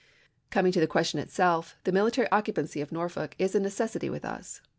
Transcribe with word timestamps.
Coming 0.49 0.71
to 0.71 0.79
the 0.79 0.87
question 0.87 1.19
itself, 1.19 1.75
the 1.83 1.91
military 1.91 2.27
occupancy 2.31 2.81
of 2.81 2.91
Norfolk 2.91 3.35
is 3.37 3.53
a 3.53 3.59
necessity 3.59 4.09
with 4.09 4.25
us. 4.25 4.59